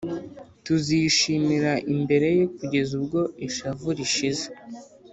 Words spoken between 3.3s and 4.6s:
ishavu rishize